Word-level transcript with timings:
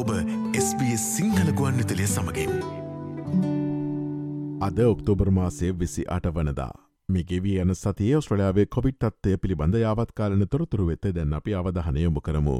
ඔබ 0.00 0.10
SBS 0.56 1.02
සිංහල 1.14 1.48
ගුවන් 1.52 1.76
විතලිය 1.76 2.06
සමගින්. 2.06 2.52
අද 4.60 4.78
ඔක්තෝබර් 4.82 5.30
මාසය 5.30 5.72
විසි 5.74 6.04
අට 6.08 6.28
වනදා. 6.28 6.72
මිගෙවී 7.08 7.56
යන 7.60 7.74
සතිය 7.74 8.14
ඔස්ට්‍රලයාාවේ 8.16 8.66
කොවිට් 8.66 9.04
අත්තය 9.04 9.34
පිළිබඳ 9.36 9.76
යාවත්කාලන 9.76 10.46
තොරතුරු 10.46 10.86
වෙත 10.86 11.08
දැන් 11.10 11.34
අපි 11.34 11.54
අවධහනයොමු 11.54 12.20
කරමු. 12.20 12.56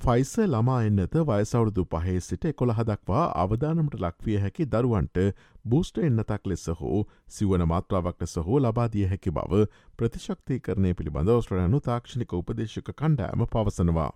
ෆයිස 0.00 0.32
ළමා 0.46 0.78
එන්නත 0.82 1.16
වයසවුරුදු 1.22 1.84
පහේ 1.86 2.20
සිට 2.20 2.44
එකොළ 2.44 2.74
හදක්වා 2.74 3.24
අවධානමට 3.42 3.96
ලක්විය 3.98 4.38
හැකි 4.38 4.66
දරුවන්ට 4.66 5.20
බූස්ට 5.66 6.00
එන්නතක් 6.00 6.46
ලෙස 6.46 6.66
හෝ 6.80 6.98
සිවන 7.28 7.64
මාත්‍රාවක් 7.66 8.20
ලෙස 8.20 8.36
හෝ 8.48 8.58
ලබාදිය 8.60 9.06
හැකි 9.06 9.32
බව 9.32 9.62
ප්‍රතිශක්ති 9.96 10.60
කරණය 10.60 10.92
පිළිබඳ 10.94 11.32
ඔස්ට්‍රලයනු 11.36 11.80
තාක්ෂණික 11.82 12.34
උපදේශක 12.34 12.92
කණ්ඩෑම 12.94 13.46
පවසනවා. 13.48 14.10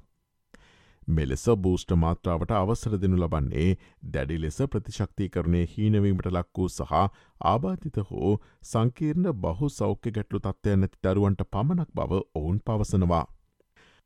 මෙලෙස 1.08 1.44
බූෂ්ට 1.58 1.92
මාත්‍රාවට 1.96 2.52
අවසර 2.52 2.98
දෙනු 2.98 3.18
ලබන්නේ 3.18 3.68
දැඩි 4.12 4.38
ලෙස 4.38 4.58
ප්‍රතිශක්ති 4.66 5.28
කරණය 5.28 5.62
හීනවීමට 5.68 6.28
ලක් 6.30 6.58
වූ 6.58 6.68
සහ 6.70 6.94
ආබාධිත 7.44 8.00
හෝ 8.08 8.32
සංකීර්ණ 8.64 9.30
බහු 9.38 9.68
සෞඛ්‍ය 9.70 10.12
ගැටලු 10.12 10.40
තත්ත්වය 10.40 10.76
නැති 10.76 11.02
දරුවන්ට 11.04 11.48
පමණක් 11.48 11.90
බව 11.94 12.22
ඔවුන් 12.34 12.60
පවසනවා. 12.60 13.26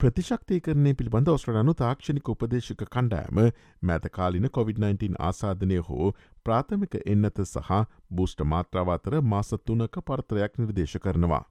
ප්‍රතිශක්තිකරණය 0.00 0.92
පිළිබඳ 0.94 1.28
ඔස්ට්‍රලනු 1.28 1.72
තාක්ෂණික 1.74 2.28
උපදේශක 2.28 2.84
කණ්ඩෑම 2.86 3.40
මැතකාලින 3.82 4.48
COොVID-19 4.50 5.18
ආසාධනය 5.20 5.80
හෝ 5.88 6.12
ප්‍රාථමික 6.46 6.96
එන්නත 7.06 7.40
සහ 7.44 7.80
බූෂ්ට 8.10 8.44
මාත්‍රාවාතර 8.52 9.18
මාස 9.32 9.56
තුනක 9.62 9.98
පර්තරයක් 10.06 10.56
නිර්දේශ 10.58 10.96
කරනවා. 10.98 11.42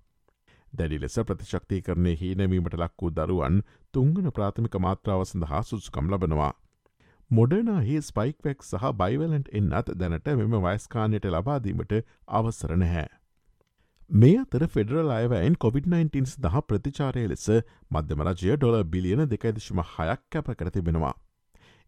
දැඩි 0.74 1.00
ලෙස 1.00 1.20
ප්‍රතිශක්ති 1.24 1.82
කරණය 1.82 2.16
හීනැවීමට 2.16 2.76
ලක් 2.76 2.96
වූ 3.02 3.12
දරුවන් 3.12 3.62
තුංගන 3.94 4.32
ප්‍රාථමික 4.32 4.76
මාත්‍රාව 4.80 5.24
සඳහා 5.26 5.62
සුසුකම් 5.64 6.12
ලබනවා. 6.12 6.52
මොඩනාහි 7.32 8.02
ස්පයික්වැක් 8.02 8.64
සහ 8.64 8.92
බයිවලන්ට් 8.96 9.50
එන්නත් 9.54 9.94
දැනට 9.96 10.30
මෙම 10.38 10.60
වයිස්කානයට 10.62 11.26
ලබාදීමට 11.28 11.96
අවසර 12.34 12.76
නැහැ. 12.78 13.08
මේ 14.12 14.38
අතර 14.40 14.64
ෆෙඩරල් 14.68 15.12
අයවයින් 15.12 15.56
COොVID-19 15.58 16.38
දහ 16.40 16.62
ප්‍රතිචාරය 16.64 17.26
ලෙස 17.28 17.44
මධ්‍යමරජය 17.92 18.56
ඩොල 18.56 18.78
බිලියන 18.86 19.26
දෙකයිදශම 19.28 19.84
හයක් 19.90 20.24
කැප 20.30 20.50
කර 20.54 20.72
තිබෙනවා. 20.72 21.14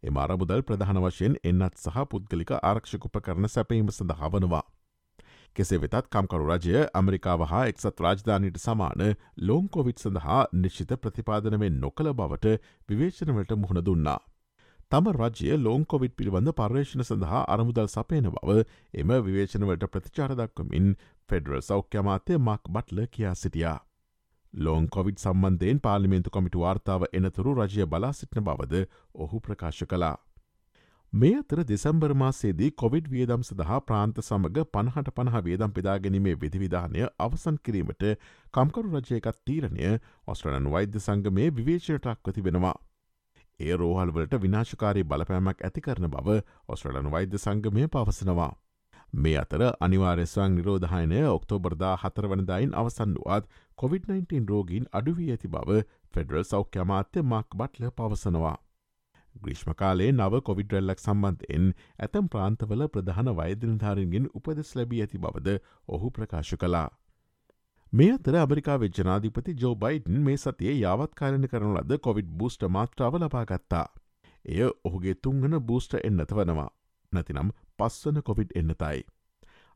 එම 0.03 0.17
අරමුදල් 0.17 0.61
ප්‍රධාන 0.63 0.99
වශයෙන් 0.99 1.39
එන්නත් 1.43 1.79
සහ 1.79 2.05
පුද්ගලික 2.11 2.53
ආරක්ෂකුප 2.53 3.17
කරන 3.19 3.49
සැපීම 3.49 3.89
සඳහා 3.91 4.29
වනවා. 4.29 4.61
කෙසේ 5.55 5.79
වෙතත් 5.79 5.95
කම්කරු 6.07 6.45
රජය 6.47 6.75
ඇමරිකාව 6.93 7.41
හා 7.47 7.63
එක්සත් 7.67 8.03
රාජධානයට 8.05 8.59
සමාන 8.59 9.01
ලෝංකොවිට් 9.41 10.03
සඳහා 10.03 10.41
නිශ්චිත 10.55 10.93
ප්‍රතිපාදනවෙන් 10.97 11.79
නොකළ 11.81 12.11
බවට 12.13 12.53
විවේචනවලට 12.89 13.51
මුහුණ 13.57 13.83
දුන්නා. 13.85 14.19
තම 14.91 15.11
රජය 15.13 15.59
ලෝංකොවිට් 15.59 16.15
පිළිබඳ 16.15 16.53
පර්යේෂණ 16.53 17.03
සඳහා 17.03 17.43
අරමුදල් 17.49 17.89
සපයන 17.89 18.31
බව 18.31 18.57
එම 18.95 19.13
විවේචනවලට 19.27 19.85
ප්‍රතිචාරදක්වමින් 19.89 20.89
ෆෙඩරල් 21.29 21.61
සෞඛ්‍යමාතය 21.63 22.39
මක් 22.39 22.63
බට්ල 22.69 23.05
කියා 23.11 23.35
සිටියා. 23.35 23.77
ලෝන් 24.53 24.89
කොවිඩ් 24.89 25.19
සම්බන්ධයෙන් 25.19 25.79
පාලිමේන්තු 25.81 26.29
කොමිටු 26.29 26.59
වාර්තාව 26.59 27.05
එනතුරු 27.13 27.53
රජය 27.55 27.85
බලා 27.87 28.13
සිටින 28.13 28.43
බවද 28.43 28.83
ඔහු 29.15 29.39
ප්‍රකාශ 29.41 29.83
කලා. 29.85 30.17
මේ 31.13 31.37
අතර 31.37 31.59
දෙසම්බර් 31.61 32.13
මාසේදී 32.13 32.67
කොවිඩ් 32.73 33.07
වියදම් 33.13 33.41
සඳහා 33.43 33.79
ප්‍රාන්ත 33.81 34.19
සමඟ 34.21 34.59
පණහට 34.67 35.09
පණහ 35.11 35.41
වේදම් 35.47 35.73
පෙදාගැනීමේ 35.77 36.35
විධවිධානය 36.43 37.01
අවසන් 37.19 37.57
කිරීමට 37.65 38.05
කම්කරු 38.53 38.93
රජයකත් 38.93 39.41
තීරණය 39.43 39.89
ඔස්ට්‍රලන් 40.27 40.69
වෛද්‍ය 40.75 41.01
සංගමේ 41.01 41.49
විවේචනටක්ව 41.51 42.31
තිබෙනවා. 42.31 42.73
ඒ 43.59 43.75
රෝහල්වලට 43.75 44.37
විනාශකාරී 44.45 45.05
බලපෑමක් 45.05 45.67
ඇති 45.67 45.85
කරන 45.89 46.09
බව 46.15 46.39
ඔස්ට්‍රලන් 46.69 47.11
වෛද්‍ය 47.11 47.37
සංගමය 47.39 47.89
පවසනවා. 47.89 48.49
මේ 49.13 49.37
අතර 49.37 49.67
අනිවාර්යස්වං 49.81 50.55
නිරෝධහයනය 50.55 51.21
ඔක්තෝබර්දා 51.27 51.93
හතරවනදායින් 51.97 52.75
අවසන් 52.75 53.19
වුවත් 53.19 53.53
COොVID-19 53.77 54.49
රෝගීන් 54.49 54.91
අඩුවී 54.93 55.31
ඇති 55.31 55.47
බව 55.49 55.85
ෆෙඩරල් 56.13 56.51
සෞඛ්‍යමාත්‍ය 56.51 57.29
මක් 57.29 57.57
බට්ල 57.57 57.97
පවසනවා. 57.97 58.57
ග්‍රීෂ්මකාලේ 59.43 60.09
නව 60.11 60.41
කොවිඩ්රල්ලක් 60.47 61.03
සම්බන්ධයෙන් 61.03 61.67
ඇතම් 61.99 62.31
ප්‍රාන්තවල 62.33 62.83
ප්‍රධාන 62.87 63.31
වෛදනිධාරන්ගෙන් 63.39 64.27
උපදෙස් 64.33 64.73
ලැබී 64.75 65.01
ඇති 65.05 65.23
බවද 65.25 65.55
ඔහු 65.89 66.11
ප්‍රකාශ 66.11 66.53
කලා. 66.63 66.89
මේ 67.93 68.11
අතර 68.11 68.35
අමරිකා 68.37 68.77
ජනාධිපති 68.89 69.57
ජෝ 69.61 69.73
බයිඩන් 69.77 70.19
මේ 70.27 70.37
සතියේ 70.37 70.75
යාවත්කාරණ 70.75 71.47
කරන 71.47 71.73
ලද 71.75 71.97
කොවිඩ් 71.99 72.29
බූස්ට 72.41 72.67
මාත්‍රාව 72.69 73.17
ලබාගත්තා. 73.17 73.87
එය 74.45 74.61
ඔහුගේ 74.83 75.15
තුංගන 75.23 75.57
බූස්ට 75.61 75.97
එන්නත 76.03 76.31
වනවා. 76.33 76.69
නැතිනම් 77.11 77.49
පස්වන 77.79 78.23
කොවිඩ් 78.23 78.55
එන්නතයි. 78.55 79.01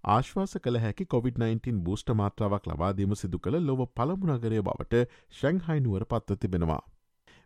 ආශ්වාස 0.04 0.52
කළ 0.64 0.78
හැකි 0.78 1.06
COොVID-19 1.12 1.78
බූස්ට 1.86 2.12
මාත්‍රාවක් 2.20 2.68
ලබාදීම 2.72 3.16
සිදු 3.16 3.40
කළ 3.40 3.68
ලොව 3.70 3.80
පළමුණගරය 3.96 4.60
බවට 4.68 5.02
ශැංහයිනුවර 5.38 6.06
පත්ව 6.06 6.38
තිබෙනවා. 6.42 6.82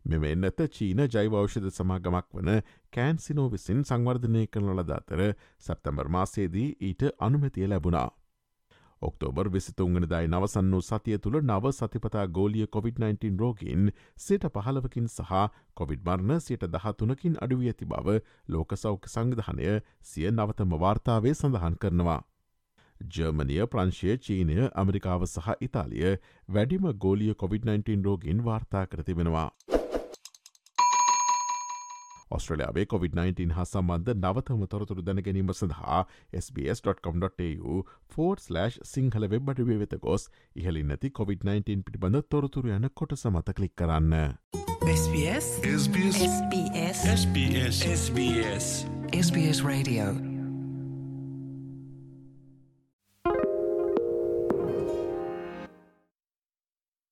මෙම 0.06 0.24
එන්නත 0.26 0.62
චීන 0.70 1.02
ජෛවෞෂධ 1.08 1.70
සමාගමක් 1.72 2.30
වන 2.34 2.62
කෑන්සිනෝ 2.94 3.50
විසින් 3.50 3.84
සංවර්ධනය 3.84 4.46
කරන 4.48 4.72
ලද 4.76 4.96
අතර 4.96 5.26
සැප්තැම්බර් 5.60 6.08
මාසේදී 6.10 6.70
ඊට 6.82 7.04
අනුමැතිය 7.20 7.68
ලැබුණා. 7.68 8.10
ඔක්තෝබර් 9.02 9.50
විසිතුන්ගනදායි 9.50 10.28
නවසන් 10.28 10.72
වූ 10.72 10.82
සතිය 10.82 11.18
තුළ 11.18 11.38
නව 11.42 11.72
සතිපතා 11.72 12.26
ගෝලිය 12.30 12.66
COොVID-19 12.68 13.38
රෝගීන් 13.40 13.92
සයට 14.18 14.48
පහලවකින් 14.50 15.08
සහ 15.08 15.32
කොවිඩ් 15.74 16.04
මර්ණ 16.04 16.42
සයට 16.42 16.66
දහතුනකින් 16.68 17.38
අඩුවී 17.42 17.72
ඇති 17.74 17.86
බව 17.86 18.18
ලෝක 18.48 18.76
සෞඛ්‍ය 18.76 19.14
සංවිධානය 19.14 19.80
සිය 20.04 20.28
නවතම 20.32 20.76
වාර්තාවේ 20.78 21.34
සඳහන් 21.34 21.80
කරනවා. 21.82 22.22
ජර්මනිය 23.16 23.66
ප්‍රංශය 23.68 24.18
චීනය 24.20 24.62
ඇමරිකාව 24.66 25.28
සහ 25.28 25.52
ඉතාලිය 25.62 26.16
වැඩිම 26.50 26.94
ගෝලිය 26.98 27.34
COොVID-19 27.34 28.04
රෝගින් 28.04 28.44
වාර්තා 28.44 28.88
කරතිබෙනවා. 28.88 29.50
ඔස්ට්‍රලයාාවේ 32.32 32.86
COොVID-19 32.94 33.52
හා 33.52 33.66
සම්බන්ධ 33.66 34.16
නවතම 34.16 34.64
තොරතුරු 34.70 35.06
දැනගැනීම 35.06 35.54
සඳහා 35.54 36.00
SBS.com.tu 36.42 37.76
ෆෝඩ්/ 38.16 38.80
සිංහල 38.86 39.30
වෙබ්බඩුවේ 39.30 39.80
වෙත 39.80 40.00
ගොස් 40.00 40.30
ඉහලින් 40.56 40.88
නැති 40.88 41.14
COොVID-19 41.20 41.86
පිටිබඳ 41.86 42.24
තොරතුරු 42.30 42.76
යන 42.78 42.90
කොට 42.94 43.18
සමත 43.20 43.54
කලික් 43.54 43.76
කරන්න. 43.76 44.18
SBS 44.90 45.48
SBS 45.76 46.20
SBS 47.14 47.80
SBS 47.94 48.68
SBS 49.14 49.64
Radio 49.64 50.29